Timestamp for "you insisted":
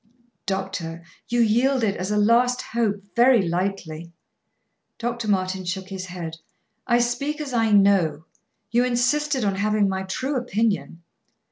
8.71-9.45